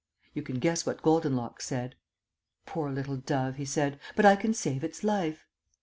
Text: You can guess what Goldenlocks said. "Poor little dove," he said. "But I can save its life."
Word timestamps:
You 0.33 0.41
can 0.41 0.57
guess 0.57 0.83
what 0.83 1.03
Goldenlocks 1.03 1.63
said. 1.63 1.93
"Poor 2.65 2.89
little 2.91 3.17
dove," 3.17 3.57
he 3.57 3.65
said. 3.65 3.99
"But 4.15 4.25
I 4.25 4.35
can 4.35 4.55
save 4.55 4.83
its 4.83 5.03
life." 5.03 5.45